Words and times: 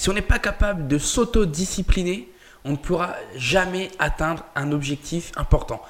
Si 0.00 0.08
on 0.08 0.14
n'est 0.14 0.22
pas 0.22 0.38
capable 0.38 0.88
de 0.88 0.96
s'auto-discipliner, 0.96 2.32
on 2.64 2.70
ne 2.70 2.76
pourra 2.78 3.16
jamais 3.36 3.90
atteindre 3.98 4.46
un 4.56 4.72
objectif 4.72 5.30
important. 5.36 5.82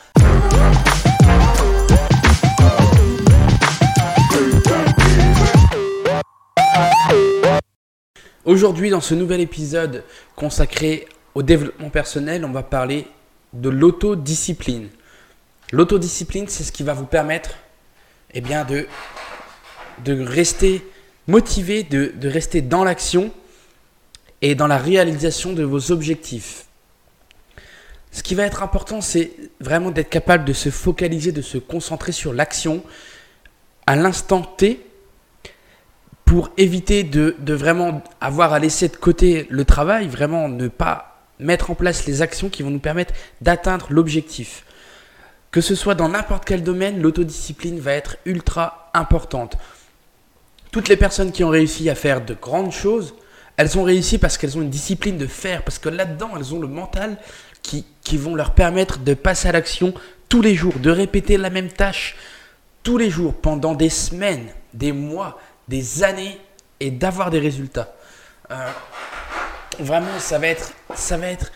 Aujourd'hui, 8.44 8.90
dans 8.90 9.00
ce 9.00 9.14
nouvel 9.14 9.40
épisode 9.42 10.02
consacré 10.34 11.06
au 11.36 11.44
développement 11.44 11.90
personnel, 11.90 12.44
on 12.44 12.50
va 12.50 12.64
parler 12.64 13.06
de 13.52 13.68
l'autodiscipline. 13.68 14.88
L'autodiscipline, 15.70 16.48
c'est 16.48 16.64
ce 16.64 16.72
qui 16.72 16.82
va 16.82 16.94
vous 16.94 17.06
permettre 17.06 17.50
eh 18.34 18.40
bien, 18.40 18.64
de, 18.64 18.88
de 20.04 20.20
rester 20.20 20.84
motivé, 21.28 21.84
de, 21.84 22.12
de 22.16 22.28
rester 22.28 22.60
dans 22.60 22.82
l'action 22.82 23.30
et 24.42 24.54
dans 24.54 24.66
la 24.66 24.78
réalisation 24.78 25.52
de 25.52 25.62
vos 25.62 25.92
objectifs. 25.92 26.66
Ce 28.12 28.22
qui 28.22 28.34
va 28.34 28.44
être 28.44 28.62
important, 28.62 29.00
c'est 29.00 29.32
vraiment 29.60 29.90
d'être 29.90 30.08
capable 30.08 30.44
de 30.44 30.52
se 30.52 30.70
focaliser, 30.70 31.30
de 31.32 31.42
se 31.42 31.58
concentrer 31.58 32.12
sur 32.12 32.32
l'action 32.32 32.82
à 33.86 33.96
l'instant 33.96 34.42
T 34.42 34.84
pour 36.24 36.50
éviter 36.56 37.02
de, 37.02 37.36
de, 37.38 37.54
vraiment 37.54 38.02
avoir 38.20 38.52
à 38.52 38.58
laisser 38.58 38.88
de 38.88 38.96
côté 38.96 39.46
le 39.50 39.64
travail, 39.64 40.08
vraiment 40.08 40.48
ne 40.48 40.68
pas 40.68 41.10
mettre 41.38 41.70
en 41.70 41.74
place 41.74 42.06
les 42.06 42.22
actions 42.22 42.48
qui 42.48 42.62
vont 42.62 42.70
nous 42.70 42.78
permettre 42.78 43.14
d'atteindre 43.40 43.86
l'objectif. 43.90 44.64
Que 45.50 45.60
ce 45.60 45.74
soit 45.74 45.96
dans 45.96 46.08
n'importe 46.08 46.44
quel 46.44 46.62
domaine, 46.62 47.00
l'autodiscipline 47.00 47.80
va 47.80 47.92
être 47.92 48.16
ultra 48.24 48.90
importante. 48.94 49.56
Toutes 50.70 50.88
les 50.88 50.96
personnes 50.96 51.32
qui 51.32 51.42
ont 51.42 51.48
réussi 51.48 51.90
à 51.90 51.96
faire 51.96 52.24
de 52.24 52.34
grandes 52.34 52.72
choses, 52.72 53.14
elles 53.60 53.76
ont 53.78 53.82
réussi 53.82 54.16
parce 54.16 54.38
qu'elles 54.38 54.56
ont 54.56 54.62
une 54.62 54.70
discipline 54.70 55.18
de 55.18 55.26
faire, 55.26 55.62
parce 55.62 55.78
que 55.78 55.90
là-dedans, 55.90 56.30
elles 56.34 56.54
ont 56.54 56.60
le 56.60 56.66
mental 56.66 57.18
qui, 57.62 57.84
qui 58.00 58.16
vont 58.16 58.34
leur 58.34 58.54
permettre 58.54 59.00
de 59.00 59.12
passer 59.12 59.48
à 59.48 59.52
l'action 59.52 59.92
tous 60.30 60.40
les 60.40 60.54
jours, 60.54 60.78
de 60.78 60.90
répéter 60.90 61.36
la 61.36 61.50
même 61.50 61.68
tâche 61.68 62.16
tous 62.82 62.96
les 62.96 63.10
jours, 63.10 63.34
pendant 63.34 63.74
des 63.74 63.90
semaines, 63.90 64.46
des 64.72 64.92
mois, 64.92 65.38
des 65.68 66.02
années, 66.02 66.40
et 66.80 66.90
d'avoir 66.90 67.28
des 67.28 67.38
résultats. 67.38 67.94
Euh, 68.50 68.70
vraiment, 69.78 70.18
ça 70.18 70.38
va 70.38 70.46
être, 70.46 70.72
ça 70.94 71.18
va 71.18 71.26
être, 71.26 71.52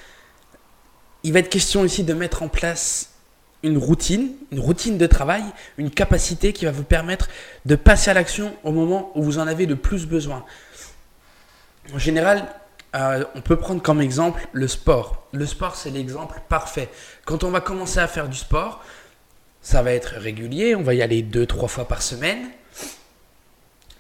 il 1.22 1.32
va 1.32 1.38
être 1.38 1.48
question 1.48 1.86
ici 1.86 2.05
de 2.05 2.12
mettre 2.12 2.42
en 2.42 2.48
place 2.48 3.14
une 3.62 3.78
routine, 3.78 4.32
une 4.52 4.60
routine 4.60 4.98
de 4.98 5.06
travail, 5.06 5.42
une 5.78 5.91
capacité 5.91 6.52
qui 6.52 6.66
va 6.66 6.70
vous 6.70 6.84
permettre 6.84 7.28
de 7.64 7.77
passer 7.77 8.10
à 8.10 8.14
l'action 8.14 8.55
au 8.62 8.72
moment 8.72 9.10
où 9.14 9.22
vous 9.22 9.38
en 9.38 9.47
avez 9.47 9.64
le 9.64 9.77
plus 9.77 10.05
besoin. 10.05 10.44
En 11.93 11.99
général, 11.99 12.47
euh, 12.95 13.25
on 13.35 13.41
peut 13.41 13.57
prendre 13.57 13.83
comme 13.83 14.01
exemple 14.01 14.47
le 14.53 14.69
sport. 14.69 15.27
Le 15.33 15.47
sport, 15.47 15.75
c'est 15.75 15.91
l'exemple 15.91 16.41
parfait. 16.49 16.89
Quand 17.25 17.45
on 17.45 17.51
va 17.51 17.61
commencer 17.61 17.99
à 17.99 18.07
faire 18.07 18.29
du 18.29 18.39
sport, 18.39 18.83
ça 19.61 19.83
va 19.83 19.93
être 19.93 20.15
régulier, 20.17 20.75
on 20.75 20.83
va 20.83 20.95
y 20.95 21.03
aller 21.03 21.23
deux, 21.23 21.47
trois 21.47 21.69
fois 21.69 21.87
par 21.87 22.03
semaine. 22.03 22.51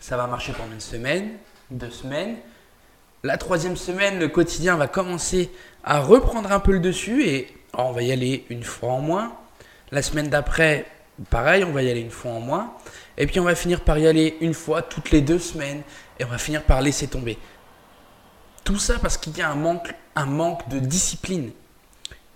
Ça 0.00 0.16
va 0.16 0.26
marcher 0.26 0.52
pendant 0.52 0.72
une 0.72 0.80
semaine, 0.80 1.32
deux 1.70 1.90
semaines. 1.90 2.36
La 3.22 3.38
troisième 3.38 3.76
semaine, 3.76 4.18
le 4.18 4.28
quotidien 4.28 4.76
va 4.76 4.86
commencer 4.86 5.50
à 5.82 6.00
reprendre 6.00 6.52
un 6.52 6.60
peu 6.60 6.72
le 6.72 6.80
dessus 6.80 7.26
et 7.26 7.54
on 7.72 7.92
va 7.92 8.02
y 8.02 8.12
aller 8.12 8.44
une 8.50 8.62
fois 8.62 8.92
en 8.92 9.00
moins. 9.00 9.34
La 9.90 10.02
semaine 10.02 10.28
d'après, 10.28 10.86
pareil, 11.30 11.64
on 11.64 11.72
va 11.72 11.82
y 11.82 11.90
aller 11.90 12.02
une 12.02 12.10
fois 12.10 12.32
en 12.32 12.40
moins. 12.40 12.74
Et 13.16 13.26
puis 13.26 13.40
on 13.40 13.44
va 13.44 13.54
finir 13.54 13.80
par 13.80 13.98
y 13.98 14.06
aller 14.06 14.36
une 14.40 14.54
fois 14.54 14.82
toutes 14.82 15.10
les 15.10 15.22
deux 15.22 15.38
semaines 15.38 15.82
et 16.20 16.24
on 16.24 16.28
va 16.28 16.38
finir 16.38 16.62
par 16.62 16.82
laisser 16.82 17.06
tomber. 17.06 17.38
Tout 18.64 18.78
ça 18.78 18.98
parce 18.98 19.18
qu'il 19.18 19.36
y 19.36 19.42
a 19.42 19.50
un 19.50 19.54
manque, 20.26 20.68
de 20.68 20.78
discipline. 20.78 21.50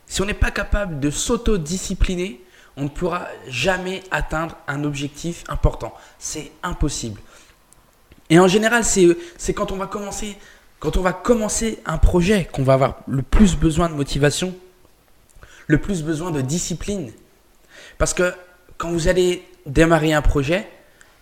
Si 0.06 0.22
on 0.22 0.26
n'est 0.26 0.34
pas 0.34 0.50
capable 0.50 1.00
de 1.00 1.10
s'auto-discipliner, 1.10 2.42
on 2.76 2.84
ne 2.84 2.88
pourra 2.88 3.26
jamais 3.48 4.02
atteindre 4.10 4.56
un 4.68 4.84
objectif 4.84 5.42
important. 5.48 5.94
C'est 6.18 6.52
impossible. 6.62 7.20
Et 8.30 8.38
en 8.38 8.46
général, 8.46 8.84
c'est 8.84 9.54
quand 9.54 9.72
on 9.72 9.76
va 9.76 9.86
commencer 9.86 10.36
un 11.86 11.98
projet 11.98 12.48
qu'on 12.52 12.62
va 12.62 12.74
avoir 12.74 13.00
le 13.06 13.22
plus 13.22 13.56
besoin 13.56 13.88
de 13.88 13.94
motivation, 13.94 14.54
le 15.66 15.78
plus 15.78 16.02
besoin 16.02 16.30
de 16.30 16.40
discipline. 16.40 17.12
Parce 17.96 18.14
que 18.14 18.34
quand 18.76 18.90
vous 18.90 19.08
allez 19.08 19.46
démarrer 19.66 20.12
un 20.12 20.22
projet, 20.22 20.68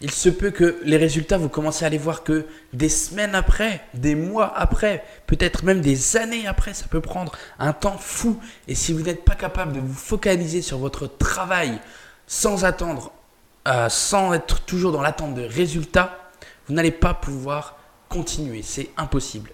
il 0.01 0.11
se 0.11 0.29
peut 0.29 0.51
que 0.51 0.79
les 0.85 0.97
résultats, 0.97 1.39
vous 1.39 1.49
commencez 1.49 1.85
à 1.85 1.89
les 1.89 1.99
voir 1.99 2.23
que 2.23 2.47
des 2.73 2.89
semaines 2.89 3.35
après, 3.35 3.81
des 3.95 4.15
mois 4.15 4.53
après, 4.57 5.03
peut-être 5.27 5.65
même 5.65 5.81
des 5.81 6.17
années 6.17 6.47
après, 6.47 6.75
ça 6.75 6.87
peut 6.87 7.01
prendre 7.01 7.33
un 7.59 7.73
temps 7.73 7.97
fou. 7.99 8.39
Et 8.69 8.75
si 8.75 8.93
vous 8.93 9.03
n'êtes 9.03 9.25
pas 9.25 9.35
capable 9.35 9.73
de 9.73 9.81
vous 9.81 9.95
focaliser 9.95 10.61
sur 10.61 10.79
votre 10.79 11.07
travail 11.07 11.81
sans 12.27 12.65
attendre, 12.65 13.13
euh, 13.69 13.89
sans 13.89 14.35
être 14.35 14.61
toujours 14.61 14.93
dans 14.93 15.03
l'attente 15.03 15.35
de 15.35 15.43
résultats, 15.43 16.31
vous 16.67 16.75
n'allez 16.75 16.91
pas 16.91 17.15
pouvoir 17.15 17.79
continuer. 18.09 18.63
C'est 18.63 18.91
impossible. 18.97 19.51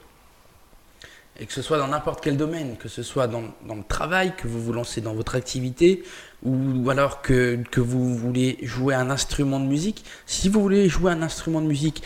Et 1.41 1.47
que 1.47 1.53
ce 1.53 1.63
soit 1.63 1.79
dans 1.79 1.89
n'importe 1.89 2.23
quel 2.23 2.37
domaine, 2.37 2.77
que 2.77 2.89
ce 2.89 3.03
soit 3.03 3.27
dans, 3.27 3.41
le 3.41 3.85
travail, 3.89 4.35
que 4.37 4.47
vous 4.47 4.63
vous 4.63 4.73
lancez 4.73 5.01
dans 5.01 5.15
votre 5.15 5.35
activité, 5.35 6.05
ou 6.43 6.91
alors 6.91 7.23
que, 7.23 7.59
vous 7.77 8.17
voulez 8.17 8.59
jouer 8.63 8.95
un 8.95 9.11
instrument 9.11 9.59
de 9.59 9.67
musique. 9.67 10.05
Si 10.27 10.49
vous 10.49 10.61
voulez 10.61 10.89
jouer 10.89 11.13
un 11.13 11.23
instrument 11.23 11.61
de 11.61 11.67
musique, 11.67 12.03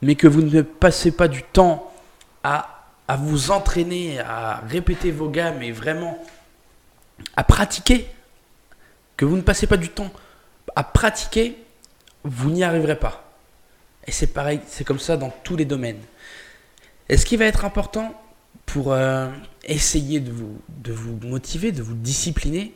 mais 0.00 0.14
que 0.14 0.26
vous 0.26 0.42
ne 0.42 0.62
passez 0.62 1.12
pas 1.12 1.28
du 1.28 1.42
temps 1.42 1.92
à, 2.42 2.86
à 3.08 3.16
vous 3.16 3.50
entraîner, 3.50 4.20
à 4.20 4.62
répéter 4.66 5.10
vos 5.10 5.28
gammes 5.28 5.62
et 5.62 5.70
vraiment 5.70 6.18
à 7.36 7.44
pratiquer, 7.44 8.06
que 9.16 9.24
vous 9.24 9.36
ne 9.36 9.42
passez 9.42 9.66
pas 9.66 9.76
du 9.76 9.90
temps 9.90 10.10
à 10.74 10.82
pratiquer, 10.82 11.56
vous 12.24 12.50
n'y 12.50 12.64
arriverez 12.64 12.98
pas. 12.98 13.32
Et 14.06 14.12
c'est 14.12 14.28
pareil, 14.28 14.60
c'est 14.66 14.84
comme 14.84 14.98
ça 14.98 15.16
dans 15.16 15.30
tous 15.44 15.56
les 15.56 15.64
domaines. 15.64 16.00
Et 17.08 17.16
ce 17.16 17.26
qui 17.26 17.36
va 17.36 17.44
être 17.44 17.64
important, 17.64 18.20
pour 18.72 18.94
euh, 18.94 19.28
essayer 19.64 20.18
de 20.18 20.32
vous, 20.32 20.58
de 20.82 20.94
vous 20.94 21.18
motiver, 21.24 21.72
de 21.72 21.82
vous 21.82 21.94
discipliner, 21.94 22.72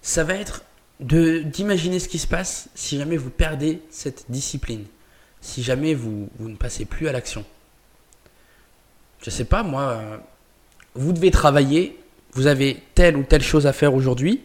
ça 0.00 0.24
va 0.24 0.34
être 0.34 0.64
d'imaginer 0.98 1.98
ce 1.98 2.08
qui 2.08 2.18
se 2.18 2.26
passe 2.26 2.70
si 2.74 2.96
jamais 2.96 3.18
vous 3.18 3.28
perdez 3.28 3.82
cette 3.90 4.30
discipline, 4.30 4.86
si 5.42 5.62
jamais 5.62 5.92
vous, 5.92 6.30
vous 6.38 6.48
ne 6.48 6.56
passez 6.56 6.86
plus 6.86 7.06
à 7.06 7.12
l'action. 7.12 7.44
Je 9.20 9.28
sais 9.28 9.44
pas, 9.44 9.62
moi, 9.62 9.82
euh, 9.82 10.16
vous 10.94 11.12
devez 11.12 11.30
travailler, 11.30 12.00
vous 12.32 12.46
avez 12.46 12.82
telle 12.94 13.18
ou 13.18 13.22
telle 13.22 13.42
chose 13.42 13.66
à 13.66 13.74
faire 13.74 13.92
aujourd'hui, 13.92 14.40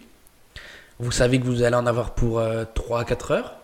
vous 0.99 1.13
savez 1.13 1.39
que 1.39 1.45
vous 1.45 1.63
allez 1.63 1.77
en 1.77 1.85
avoir 1.85 2.15
pour 2.15 2.43
3 2.73 2.99
à 2.99 3.05
4 3.05 3.31
heures, 3.31 3.55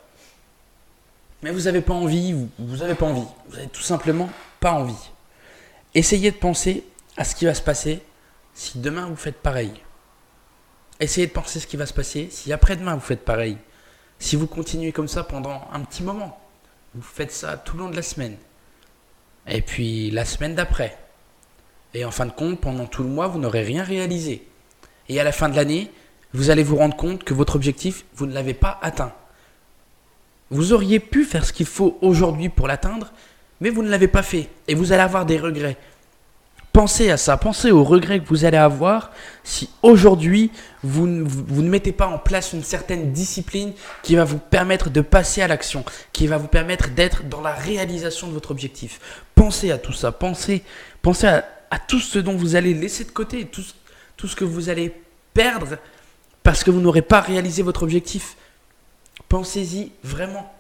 mais 1.44 1.52
vous 1.52 1.64
n'avez 1.64 1.82
pas 1.82 1.94
envie, 1.94 2.34
vous 2.58 2.78
n'avez 2.78 2.96
pas 2.96 3.06
envie, 3.06 3.28
vous 3.50 3.58
n'avez 3.58 3.68
tout 3.68 3.82
simplement 3.82 4.30
pas 4.62 4.72
envie. 4.72 5.10
Essayez 5.94 6.32
de 6.32 6.38
penser 6.38 6.86
à 7.18 7.24
ce 7.24 7.36
qui 7.36 7.46
va 7.46 7.54
se 7.54 7.62
passer 7.62 8.02
si 8.54 8.80
demain 8.80 9.08
vous 9.08 9.16
faites 9.16 9.42
pareil. 9.42 9.72
Essayez 11.00 11.28
de 11.28 11.32
penser 11.32 11.60
ce 11.60 11.68
qui 11.68 11.78
va 11.78 11.86
se 11.86 11.94
passer 11.94 12.30
si 12.32 12.54
après-demain 12.54 12.96
vous 12.96 13.02
faites 13.02 13.26
pareil. 13.26 13.58
Si 14.20 14.36
vous 14.36 14.48
continuez 14.48 14.92
comme 14.92 15.08
ça 15.08 15.24
pendant 15.24 15.68
un 15.72 15.82
petit 15.82 16.04
moment, 16.04 16.40
vous 16.96 17.02
faites 17.02 17.32
ça 17.32 17.58
tout 17.58 17.78
le 17.78 17.84
long 17.84 17.90
de 17.90 17.96
la 17.96 18.02
semaine. 18.02 18.38
Et 19.48 19.62
puis 19.62 20.10
la 20.12 20.26
semaine 20.26 20.56
d'après. 20.56 20.98
Et 21.94 22.04
en 22.04 22.12
fin 22.12 22.26
de 22.26 22.32
compte, 22.32 22.60
pendant 22.60 22.86
tout 22.86 23.04
le 23.04 23.10
mois, 23.10 23.28
vous 23.28 23.40
n'aurez 23.40 23.62
rien 23.62 23.84
réalisé. 23.84 24.48
Et 25.10 25.20
à 25.20 25.24
la 25.24 25.32
fin 25.32 25.50
de 25.50 25.56
l'année, 25.56 25.92
vous 26.34 26.50
allez 26.50 26.64
vous 26.64 26.76
rendre 26.76 26.98
compte 26.98 27.24
que 27.24 27.34
votre 27.34 27.56
objectif, 27.56 28.06
vous 28.16 28.26
ne 28.26 28.34
l'avez 28.34 28.54
pas 28.54 28.80
atteint. 28.82 29.14
Vous 30.50 30.74
auriez 30.74 31.00
pu 31.00 31.24
faire 31.26 31.46
ce 31.46 31.54
qu'il 31.54 31.66
faut 31.66 31.98
aujourd'hui 32.02 32.50
pour 32.50 32.68
l'atteindre, 32.68 33.12
mais 33.62 33.70
vous 33.70 33.84
ne 33.84 33.90
l'avez 33.90 34.08
pas 34.08 34.24
fait. 34.24 34.50
Et 34.68 34.76
vous 34.76 34.92
allez 34.92 35.02
avoir 35.02 35.26
des 35.26 35.38
regrets. 35.38 35.78
Pensez 36.78 37.10
à 37.10 37.18
ça, 37.18 37.38
pensez 37.38 37.72
aux 37.72 37.84
regrets 37.84 38.20
que 38.20 38.28
vous 38.28 38.46
allez 38.46 38.56
avoir 38.56 39.10
si 39.44 39.68
aujourd'hui 39.82 40.52
vous, 40.84 41.08
vous, 41.26 41.64
ne 41.64 41.70
mettez 41.70 41.92
pas 41.92 42.06
en 42.06 42.20
place 42.20 42.54
une 42.54 42.62
certaine 42.62 43.12
discipline 43.14 43.74
qui 44.04 44.16
va 44.16 44.26
vous 44.26 44.38
permettre 44.38 44.92
de 44.92 45.02
passer 45.02 45.42
à 45.42 45.48
l'action, 45.48 45.84
qui 46.14 46.28
va 46.28 46.38
vous 46.38 46.48
permettre 46.48 46.90
d'être 46.90 47.28
dans 47.28 47.42
la 47.42 47.56
réalisation 47.56 48.28
de 48.28 48.34
votre 48.34 48.52
objectif. 48.52 49.00
Pensez 49.34 49.72
à 49.72 49.80
tout 49.80 49.92
ça, 49.92 50.12
pensez, 50.12 50.62
pensez 51.02 51.26
à, 51.26 51.80
tout 51.80 52.00
ce 52.00 52.20
dont 52.20 52.36
vous 52.36 52.56
allez 52.56 52.76
laisser 52.76 53.06
de 53.06 53.10
côté, 53.10 53.48
tout, 53.48 53.66
tout 54.16 54.28
ce 54.28 54.36
que 54.36 54.46
vous 54.46 54.70
allez 54.70 54.94
perdre 55.34 55.80
parce 56.44 56.64
que 56.64 56.70
vous 56.70 56.80
n'aurez 56.80 57.02
pas 57.02 57.22
réalisé 57.22 57.64
votre 57.64 57.82
objectif. 57.82 58.38
Pensez-y 59.30 59.94
vraiment. 60.04 60.54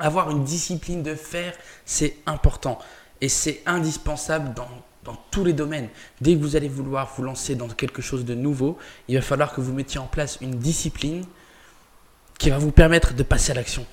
Avoir 0.00 0.32
une 0.32 0.42
discipline 0.42 1.04
de 1.04 1.14
faire, 1.14 1.54
c'est 1.84 2.16
important 2.26 2.80
et 3.20 3.28
c'est 3.28 3.62
indispensable 3.66 4.52
dans 4.54 4.66
dans 5.04 5.16
tous 5.30 5.44
les 5.44 5.52
domaines. 5.52 5.88
Dès 6.20 6.34
que 6.34 6.40
vous 6.40 6.56
allez 6.56 6.68
vouloir 6.68 7.12
vous 7.16 7.22
lancer 7.22 7.54
dans 7.54 7.68
quelque 7.68 8.02
chose 8.02 8.24
de 8.24 8.34
nouveau, 8.34 8.78
il 9.08 9.16
va 9.16 9.22
falloir 9.22 9.54
que 9.54 9.60
vous 9.60 9.72
mettiez 9.72 10.00
en 10.00 10.06
place 10.06 10.38
une 10.40 10.56
discipline 10.58 11.24
qui 12.38 12.50
va 12.50 12.58
vous 12.58 12.72
permettre 12.72 13.14
de 13.14 13.22
passer 13.22 13.52
à 13.52 13.54
l'action. 13.54 13.86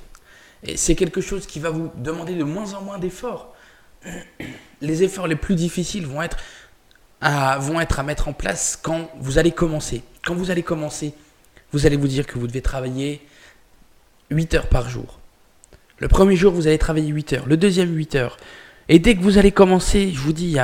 Et 0.64 0.78
c'est 0.78 0.96
quelque 0.96 1.22
chose 1.22 1.46
qui 1.46 1.60
va 1.60 1.70
vous 1.70 1.92
demander 1.98 2.36
de 2.36 2.44
moins 2.44 2.74
en 2.74 2.82
moins 2.82 2.98
d'efforts. 2.98 3.54
les 4.82 5.04
efforts 5.04 5.28
les 5.28 5.36
plus 5.36 5.56
difficiles 5.56 6.06
vont 6.06 6.22
être 6.22 6.38
à, 7.20 7.60
vont 7.60 7.80
être 7.80 8.00
à 8.00 8.04
mettre 8.04 8.28
en 8.28 8.34
place 8.34 8.80
quand 8.82 9.10
vous 9.20 9.38
allez 9.38 9.52
commencer. 9.52 10.04
Quand 10.24 10.36
vous 10.36 10.50
allez 10.50 10.64
commencer, 10.64 11.14
vous 11.72 11.86
allez 11.86 11.98
vous 11.98 12.08
dire 12.08 12.26
que 12.26 12.40
vous 12.40 12.48
devez 12.48 12.62
travailler 12.62 13.22
8 14.30 14.54
heures 14.56 14.68
par 14.68 14.90
jour. 14.90 15.20
Le 16.00 16.08
premier 16.08 16.36
jour, 16.36 16.52
vous 16.52 16.68
allez 16.68 16.80
travailler 16.80 17.10
8 17.10 17.34
heures. 17.34 17.46
Le 17.46 17.58
deuxième, 17.58 17.96
8 17.96 18.16
heures. 18.16 18.38
Et 18.90 18.98
dès 19.00 19.16
que 19.16 19.22
vous 19.22 19.38
allez 19.38 19.52
commencer, 19.52 20.12
je 20.12 20.20
vous 20.20 20.34
dis, 20.34 20.58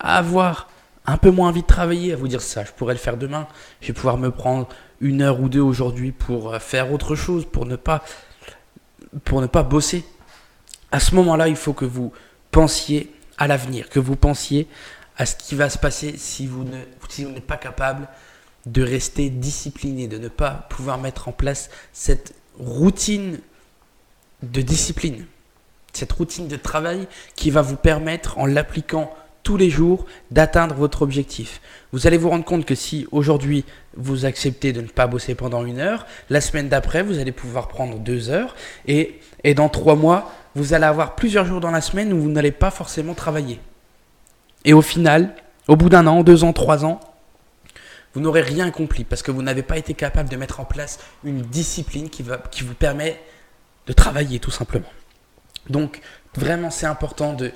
à, 0.00 0.16
avoir 0.16 0.68
un 1.06 1.16
peu 1.16 1.30
moins 1.30 1.48
envie 1.48 1.62
de 1.62 1.66
travailler, 1.66 2.12
à 2.12 2.16
vous 2.16 2.28
dire 2.28 2.42
ça, 2.42 2.64
je 2.64 2.72
pourrais 2.72 2.94
le 2.94 3.00
faire 3.00 3.16
demain. 3.16 3.46
Je 3.80 3.88
vais 3.88 3.92
pouvoir 3.92 4.16
me 4.16 4.30
prendre 4.30 4.68
une 5.00 5.22
heure 5.22 5.40
ou 5.40 5.48
deux 5.48 5.60
aujourd'hui 5.60 6.12
pour 6.12 6.54
euh, 6.54 6.58
faire 6.58 6.92
autre 6.92 7.14
chose, 7.14 7.46
pour 7.50 7.66
ne 7.66 7.76
pas, 7.76 8.04
pour 9.24 9.40
ne 9.40 9.46
pas 9.46 9.62
bosser. 9.62 10.04
À 10.92 11.00
ce 11.00 11.14
moment-là, 11.14 11.48
il 11.48 11.56
faut 11.56 11.72
que 11.72 11.84
vous 11.84 12.12
pensiez 12.50 13.12
à 13.38 13.46
l'avenir, 13.46 13.88
que 13.88 13.98
vous 13.98 14.16
pensiez 14.16 14.68
à 15.16 15.26
ce 15.26 15.36
qui 15.36 15.54
va 15.54 15.70
se 15.70 15.78
passer 15.78 16.16
si 16.16 16.46
vous 16.46 16.64
ne, 16.64 16.78
si 17.08 17.24
vous 17.24 17.30
n'êtes 17.30 17.46
pas 17.46 17.56
capable 17.56 18.08
de 18.66 18.82
rester 18.82 19.30
discipliné, 19.30 20.08
de 20.08 20.18
ne 20.18 20.28
pas 20.28 20.66
pouvoir 20.68 20.98
mettre 20.98 21.28
en 21.28 21.32
place 21.32 21.70
cette 21.92 22.34
routine 22.58 23.40
de 24.42 24.62
discipline, 24.62 25.26
cette 25.92 26.12
routine 26.12 26.48
de 26.48 26.56
travail 26.56 27.08
qui 27.36 27.50
va 27.50 27.62
vous 27.62 27.76
permettre, 27.76 28.38
en 28.38 28.46
l'appliquant 28.46 29.14
tous 29.42 29.56
les 29.56 29.70
jours, 29.70 30.06
d'atteindre 30.30 30.74
votre 30.74 31.02
objectif. 31.02 31.60
Vous 31.92 32.06
allez 32.06 32.16
vous 32.16 32.30
rendre 32.30 32.44
compte 32.44 32.64
que 32.64 32.74
si 32.74 33.06
aujourd'hui 33.10 33.64
vous 33.96 34.24
acceptez 34.24 34.72
de 34.72 34.80
ne 34.80 34.86
pas 34.86 35.06
bosser 35.06 35.34
pendant 35.34 35.64
une 35.64 35.78
heure, 35.78 36.06
la 36.28 36.40
semaine 36.40 36.68
d'après, 36.68 37.02
vous 37.02 37.18
allez 37.18 37.32
pouvoir 37.32 37.68
prendre 37.68 37.98
deux 37.98 38.30
heures 38.30 38.54
et, 38.86 39.18
et 39.44 39.54
dans 39.54 39.68
trois 39.68 39.96
mois, 39.96 40.32
vous 40.54 40.74
allez 40.74 40.84
avoir 40.84 41.14
plusieurs 41.14 41.46
jours 41.46 41.60
dans 41.60 41.70
la 41.70 41.80
semaine 41.80 42.12
où 42.12 42.20
vous 42.20 42.30
n'allez 42.30 42.52
pas 42.52 42.70
forcément 42.70 43.14
travailler. 43.14 43.60
Et 44.64 44.72
au 44.72 44.82
final, 44.82 45.34
au 45.68 45.76
bout 45.76 45.88
d'un 45.88 46.06
an, 46.06 46.22
deux 46.22 46.44
ans, 46.44 46.52
trois 46.52 46.84
ans, 46.84 47.00
vous 48.14 48.20
n'aurez 48.20 48.42
rien 48.42 48.66
accompli 48.66 49.04
parce 49.04 49.22
que 49.22 49.30
vous 49.30 49.42
n'avez 49.42 49.62
pas 49.62 49.78
été 49.78 49.94
capable 49.94 50.28
de 50.28 50.36
mettre 50.36 50.60
en 50.60 50.64
place 50.64 50.98
une 51.24 51.42
discipline 51.42 52.10
qui, 52.10 52.22
va, 52.22 52.38
qui 52.38 52.64
vous 52.64 52.74
permet 52.74 53.20
de 53.86 53.92
travailler 53.92 54.40
tout 54.40 54.50
simplement. 54.50 54.90
Donc 55.68 56.00
vraiment 56.34 56.70
c'est 56.70 56.86
important 56.86 57.34
de, 57.34 57.52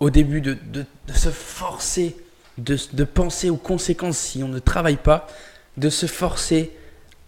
au 0.00 0.10
début 0.10 0.40
de, 0.40 0.56
de, 0.72 0.84
se 1.12 1.30
forcer, 1.30 2.16
de, 2.56 2.76
de 2.92 3.04
penser 3.04 3.50
aux 3.50 3.56
conséquences 3.56 4.18
si 4.18 4.42
on 4.42 4.48
ne 4.48 4.58
travaille 4.58 4.96
pas, 4.96 5.26
de 5.76 5.90
se 5.90 6.06
forcer 6.06 6.72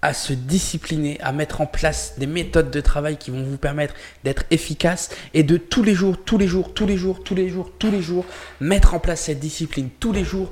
à 0.03 0.15
se 0.15 0.33
discipliner, 0.33 1.21
à 1.21 1.33
mettre 1.33 1.61
en 1.61 1.67
place 1.67 2.15
des 2.17 2.27
méthodes 2.27 2.71
de 2.71 2.81
travail 2.81 3.19
qui 3.19 3.31
vont 3.31 3.43
vous 3.43 3.59
permettre 3.59 3.95
d'être 4.25 4.45
efficace 4.51 5.11
et 5.35 5.43
de 5.43 5.57
tous 5.59 5.83
les 5.83 5.95
jours, 5.95 6.17
tous 6.25 6.39
les 6.39 6.47
jours, 6.47 6.73
tous 6.73 6.87
les 6.87 6.97
jours, 6.97 7.23
tous 7.23 7.35
les 7.35 7.51
jours, 7.51 7.71
tous 7.79 7.91
les 7.91 8.01
jours, 8.01 8.25
mettre 8.61 8.95
en 8.95 8.99
place 8.99 9.23
cette 9.23 9.41
discipline, 9.41 9.91
tous 10.01 10.13
les 10.13 10.25
jours, 10.25 10.51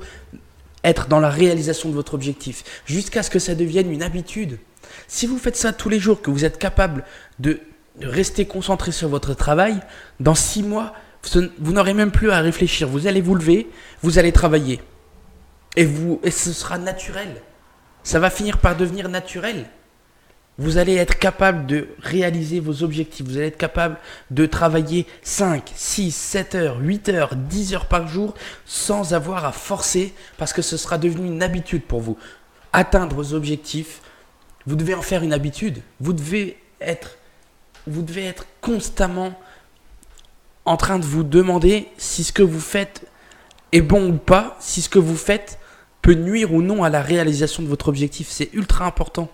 être 0.83 1.07
dans 1.07 1.19
la 1.19 1.29
réalisation 1.29 1.89
de 1.89 1.95
votre 1.95 2.13
objectif, 2.13 2.63
jusqu'à 2.85 3.23
ce 3.23 3.29
que 3.29 3.39
ça 3.39 3.55
devienne 3.55 3.91
une 3.91 4.03
habitude. 4.03 4.59
Si 5.07 5.25
vous 5.25 5.37
faites 5.37 5.57
ça 5.57 5.73
tous 5.73 5.89
les 5.89 5.99
jours, 5.99 6.21
que 6.21 6.31
vous 6.31 6.45
êtes 6.45 6.59
capable 6.59 7.03
de, 7.39 7.59
rester 8.01 8.45
concentré 8.45 8.93
sur 8.93 9.09
votre 9.09 9.33
travail, 9.33 9.77
dans 10.21 10.35
six 10.35 10.63
mois, 10.63 10.93
vous 11.59 11.73
n'aurez 11.73 11.93
même 11.93 12.11
plus 12.11 12.31
à 12.31 12.39
réfléchir. 12.39 12.87
Vous 12.87 13.07
allez 13.07 13.21
vous 13.21 13.35
lever, 13.35 13.69
vous 14.01 14.19
allez 14.19 14.31
travailler. 14.31 14.81
Et, 15.75 15.85
vous, 15.85 16.19
et 16.23 16.31
ce 16.31 16.53
sera 16.53 16.77
naturel. 16.77 17.41
Ça 18.03 18.19
va 18.19 18.29
finir 18.29 18.57
par 18.57 18.75
devenir 18.75 19.09
naturel. 19.09 19.65
Vous 20.57 20.77
allez 20.77 20.95
être 20.95 21.17
capable 21.17 21.67
de 21.67 21.87
réaliser 21.99 22.59
vos 22.59 22.83
objectifs. 22.83 23.25
Vous 23.25 23.37
allez 23.37 23.47
être 23.47 23.57
capable 23.57 23.97
de 24.29 24.45
travailler 24.45 25.07
5, 25.23 25.71
6, 25.73 26.11
7 26.13 26.55
heures, 26.55 26.77
8 26.81 27.09
heures, 27.09 27.35
10 27.35 27.75
heures 27.75 27.85
par 27.85 28.07
jour 28.09 28.33
sans 28.65 29.13
avoir 29.13 29.45
à 29.45 29.53
forcer 29.53 30.13
parce 30.37 30.51
que 30.51 30.61
ce 30.61 30.75
sera 30.75 30.97
devenu 30.97 31.27
une 31.27 31.43
habitude 31.43 31.83
pour 31.83 32.01
vous. 32.01 32.17
Atteindre 32.73 33.15
vos 33.15 33.33
objectifs, 33.33 34.01
vous 34.65 34.75
devez 34.75 34.95
en 34.95 35.01
faire 35.01 35.23
une 35.23 35.31
habitude. 35.31 35.81
Vous 36.01 36.11
devez 36.11 36.57
être, 36.81 37.17
vous 37.87 38.01
devez 38.01 38.25
être 38.25 38.45
constamment 38.59 39.39
en 40.69 40.77
train 40.77 40.99
de 40.99 41.05
vous 41.05 41.23
demander 41.23 41.87
si 41.97 42.23
ce 42.23 42.31
que 42.31 42.43
vous 42.43 42.59
faites 42.59 43.07
est 43.71 43.81
bon 43.81 44.11
ou 44.11 44.17
pas, 44.17 44.55
si 44.59 44.83
ce 44.83 44.89
que 44.89 44.99
vous 44.99 45.17
faites 45.17 45.57
peut 46.03 46.13
nuire 46.13 46.53
ou 46.53 46.61
non 46.61 46.83
à 46.83 46.89
la 46.89 47.01
réalisation 47.01 47.63
de 47.63 47.67
votre 47.67 47.87
objectif. 47.87 48.27
C'est 48.29 48.53
ultra 48.53 48.85
important. 48.85 49.31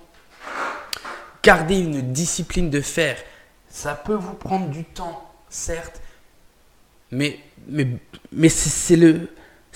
Gardez 1.43 1.77
une 1.77 2.13
discipline 2.13 2.69
de 2.69 2.79
faire. 2.79 3.17
Ça 3.67 3.95
peut 3.95 4.13
vous 4.13 4.33
prendre 4.33 4.69
du 4.69 4.85
temps, 4.85 5.29
certes, 5.49 6.01
mais, 7.11 7.37
mais, 7.67 7.85
mais 8.31 8.47
c'est 8.47 8.95
le, 8.95 9.27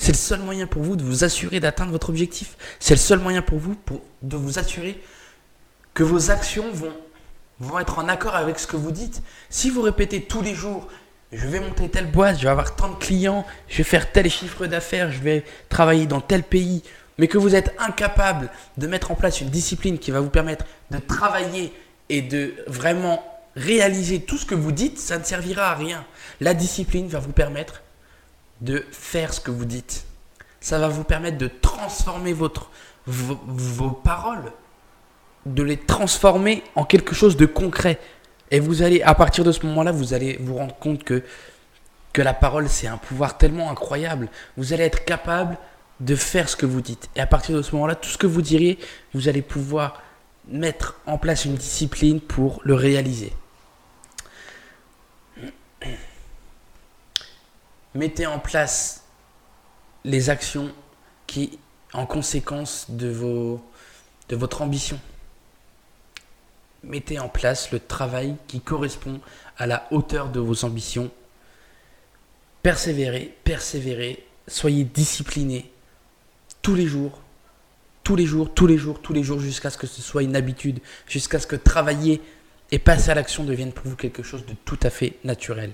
le 0.08 0.14
seul 0.14 0.40
moyen 0.40 0.66
pour 0.66 0.82
vous 0.82 0.96
de 0.96 1.04
vous 1.04 1.26
assurer 1.26 1.60
d'atteindre 1.60 1.92
votre 1.92 2.10
objectif. 2.10 2.56
C'est 2.80 2.94
le 2.94 3.00
seul 3.00 3.20
moyen 3.20 3.42
pour 3.42 3.60
vous 3.60 3.76
pour, 3.76 4.00
de 4.22 4.38
vous 4.38 4.60
assurer 4.60 5.04
que 5.94 6.04
vos 6.04 6.32
actions 6.32 6.72
vont, 6.72 6.96
vont 7.60 7.80
être 7.80 8.00
en 8.00 8.08
accord 8.08 8.38
avec 8.38 8.60
ce 8.60 8.66
que 8.66 8.78
vous 8.78 8.92
dites. 8.94 9.22
Si 9.50 9.70
vous 9.70 9.82
répétez 9.82 10.22
tous 10.22 10.42
les 10.42 10.56
jours, 10.56 10.88
je 11.32 11.48
vais 11.48 11.60
monter 11.60 11.90
telle 11.90 12.10
boîte, 12.10 12.38
je 12.38 12.44
vais 12.44 12.50
avoir 12.50 12.76
tant 12.76 12.90
de 12.90 12.96
clients, 12.96 13.46
je 13.68 13.78
vais 13.78 13.84
faire 13.84 14.12
tel 14.12 14.30
chiffre 14.30 14.66
d'affaires, 14.66 15.12
je 15.12 15.20
vais 15.20 15.44
travailler 15.70 16.08
dans 16.08 16.22
tel 16.22 16.44
pays, 16.44 16.84
mais 17.18 17.28
que 17.28 17.38
vous 17.38 17.56
êtes 17.56 17.76
incapable 17.80 18.50
de 18.78 18.88
mettre 18.88 19.12
en 19.12 19.16
place 19.16 19.42
une 19.42 19.50
discipline 19.50 20.00
qui 20.00 20.12
va 20.12 20.22
vous 20.22 20.30
permettre 20.30 20.66
de 20.90 20.98
travailler 20.98 21.74
et 22.10 22.22
de 22.22 22.56
vraiment 22.68 23.24
réaliser 23.56 24.22
tout 24.22 24.38
ce 24.38 24.46
que 24.46 24.56
vous 24.56 24.72
dites, 24.72 24.98
ça 24.98 25.18
ne 25.20 25.24
servira 25.24 25.72
à 25.72 25.76
rien. 25.76 26.06
La 26.40 26.54
discipline 26.54 27.08
va 27.08 27.20
vous 27.20 27.32
permettre 27.32 27.82
de 28.62 28.84
faire 28.92 29.34
ce 29.34 29.40
que 29.40 29.52
vous 29.52 29.66
dites. 29.66 30.06
Ça 30.62 30.80
va 30.80 30.88
vous 30.88 31.04
permettre 31.04 31.38
de 31.38 31.48
transformer 31.48 32.34
votre, 32.34 32.70
vos, 33.06 33.40
vos 33.46 33.92
paroles, 33.92 34.52
de 35.46 35.64
les 35.64 35.78
transformer 35.78 36.64
en 36.76 36.86
quelque 36.86 37.14
chose 37.14 37.38
de 37.38 37.46
concret. 37.46 38.00
Et 38.52 38.60
vous 38.60 38.82
allez, 38.82 39.02
à 39.02 39.14
partir 39.16 39.44
de 39.44 39.52
ce 39.52 39.66
moment-là, 39.66 39.92
vous 39.92 40.14
allez 40.14 40.38
vous 40.40 40.56
rendre 40.56 40.76
compte 40.76 41.04
que, 41.04 41.24
que 42.14 42.22
la 42.22 42.34
parole, 42.34 42.68
c'est 42.70 42.88
un 42.88 42.98
pouvoir 42.98 43.38
tellement 43.38 43.70
incroyable. 43.70 44.30
Vous 44.58 44.74
allez 44.74 44.84
être 44.84 45.06
capable 45.06 45.58
de 46.00 46.16
faire 46.16 46.50
ce 46.50 46.56
que 46.56 46.66
vous 46.66 46.82
dites. 46.82 47.10
Et 47.16 47.20
à 47.20 47.28
partir 47.28 47.56
de 47.56 47.62
ce 47.62 47.74
moment-là, 47.74 47.96
tout 47.96 48.10
ce 48.10 48.18
que 48.18 48.28
vous 48.28 48.42
diriez, 48.42 48.80
vous 49.14 49.28
allez 49.28 49.42
pouvoir 49.42 50.02
mettre 50.48 51.00
en 51.06 51.18
place 51.18 51.46
une 51.46 51.56
discipline 51.56 52.20
pour 52.22 52.62
le 52.64 52.74
réaliser. 52.74 53.34
Mettez 57.96 58.28
en 58.28 58.40
place 58.40 59.04
les 60.06 60.30
actions 60.30 60.72
qui, 61.28 61.60
en 61.94 62.06
conséquence 62.06 62.86
de, 62.90 63.10
vos, 63.10 63.62
de 64.30 64.36
votre 64.36 64.62
ambition, 64.62 65.00
mettez 66.84 67.20
en 67.20 67.30
place 67.30 67.72
le 67.72 67.80
travail 67.80 68.36
qui 68.48 68.62
correspond 68.62 69.20
à 69.58 69.68
la 69.68 69.88
hauteur 69.92 70.30
de 70.30 70.40
vos 70.40 70.66
ambitions. 70.66 71.12
Persévérez, 72.64 73.36
persévérez, 73.44 74.26
soyez 74.48 74.84
disciplinés 74.84 75.72
tous 76.62 76.76
les 76.76 76.88
jours, 76.88 77.22
tous 78.04 78.16
les 78.16 78.26
jours, 78.26 78.54
tous 78.54 78.68
les 78.68 78.78
jours, 78.78 79.02
tous 79.02 79.14
les 79.14 79.24
jours, 79.24 79.40
jusqu'à 79.40 79.70
ce 79.70 79.78
que 79.78 79.88
ce 79.88 80.02
soit 80.02 80.24
une 80.24 80.36
habitude, 80.36 80.80
jusqu'à 81.08 81.40
ce 81.40 81.48
que 81.48 81.56
travailler 81.56 82.22
et 82.72 82.80
passer 82.80 83.12
à 83.12 83.16
l'action 83.16 83.44
devienne 83.44 83.72
pour 83.72 83.88
vous 83.88 83.96
quelque 83.96 84.24
chose 84.24 84.46
de 84.46 84.54
tout 84.66 84.80
à 84.84 84.90
fait 84.90 85.18
naturel. 85.24 85.74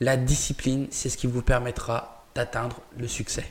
La 0.00 0.16
discipline, 0.16 0.86
c'est 0.90 1.08
ce 1.08 1.16
qui 1.16 1.26
vous 1.26 1.42
permettra 1.42 2.24
d'atteindre 2.34 2.80
le 2.98 3.08
succès. 3.08 3.44